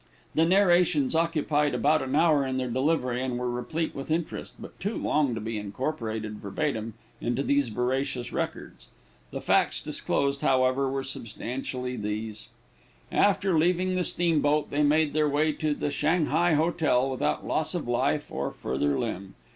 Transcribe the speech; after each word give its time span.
The 0.33 0.47
narrations 0.47 1.13
occupied 1.13 1.75
about 1.75 2.01
an 2.01 2.15
hour 2.15 2.43
in 2.43 2.57
their 2.57 2.71
delivery, 2.71 3.21
and 3.21 3.37
were 3.37 3.51
replete 3.51 3.93
with 3.93 4.09
interest, 4.09 4.53
but 4.57 4.79
too 4.79 4.97
long 4.97 5.35
to 5.35 5.39
be 5.39 5.59
incorporated 5.59 6.39
verbatim 6.41 6.95
into 7.21 7.43
these 7.43 7.69
veracious 7.69 8.33
records. 8.33 8.87
The 9.29 9.41
facts 9.41 9.79
disclosed, 9.79 10.41
however, 10.41 10.89
were 10.89 11.03
substantially 11.03 11.97
these: 11.97 12.47
After 13.11 13.55
leaving 13.55 13.93
the 13.93 14.03
steamboat, 14.03 14.71
they 14.71 14.81
made 14.81 15.13
their 15.13 15.29
way 15.29 15.51
to 15.51 15.75
the 15.75 15.91
Shanghae 15.91 16.55
Hotel, 16.55 17.07
without 17.07 17.45
loss 17.45 17.75
of 17.75 17.87
life 17.87 18.31
or 18.31 18.49
further 18.49 18.97
limb. 18.97 19.35